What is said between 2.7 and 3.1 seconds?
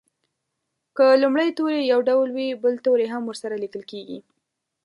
توری